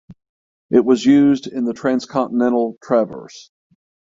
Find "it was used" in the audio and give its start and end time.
0.71-1.45